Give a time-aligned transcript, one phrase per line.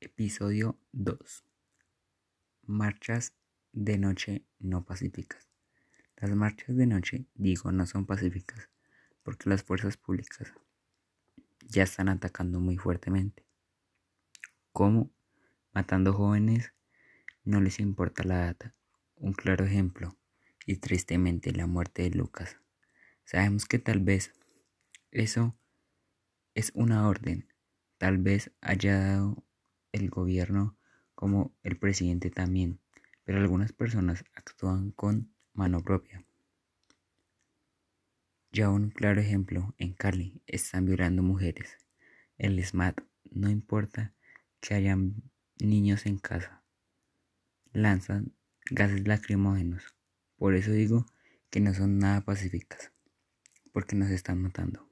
[0.00, 1.42] Episodio 2.
[2.66, 3.32] Marchas
[3.72, 5.48] de noche no pacíficas.
[6.18, 8.68] Las marchas de noche, digo, no son pacíficas
[9.22, 10.52] porque las fuerzas públicas
[11.62, 13.46] ya están atacando muy fuertemente.
[14.70, 15.10] ¿Cómo?
[15.72, 16.74] Matando jóvenes,
[17.44, 18.74] no les importa la data.
[19.16, 20.14] Un claro ejemplo,
[20.66, 22.58] y tristemente la muerte de Lucas.
[23.24, 24.34] Sabemos que tal vez
[25.10, 25.56] eso
[26.54, 27.50] es una orden,
[27.96, 29.46] tal vez haya dado
[29.96, 30.76] el gobierno
[31.14, 32.78] como el presidente también,
[33.24, 36.24] pero algunas personas actúan con mano propia.
[38.52, 41.76] Ya un claro ejemplo, en Cali están violando mujeres.
[42.38, 44.14] El SMAT no importa
[44.60, 45.22] que hayan
[45.58, 46.62] niños en casa.
[47.72, 48.32] Lanzan
[48.70, 49.82] gases lacrimógenos.
[50.36, 51.06] Por eso digo
[51.50, 52.92] que no son nada pacíficas,
[53.72, 54.88] porque nos están matando.